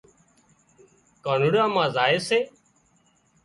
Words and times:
ڪانوڙا 1.25 1.63
مان 1.73 1.87
زائي 1.95 2.17
سي 2.27 2.39